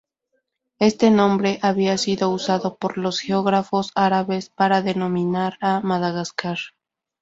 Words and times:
Este 0.79 1.11
nombre 1.11 1.59
había 1.61 1.95
sido 1.99 2.31
usado 2.31 2.75
por 2.77 2.97
los 2.97 3.19
geógrafos 3.19 3.91
árabes 3.93 4.49
para 4.49 4.81
denominar 4.81 5.59
a 5.61 5.79
Madagascar. 5.81 6.57